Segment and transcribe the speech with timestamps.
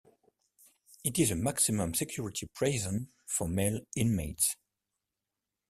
[1.03, 4.55] It is a maximum security prison for male inmates.